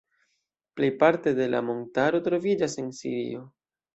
Plejparte 0.79 1.33
de 1.41 1.45
la 1.55 1.61
montaro 1.67 2.23
troviĝas 2.29 2.79
en 2.85 2.91
Sirio. 3.01 3.45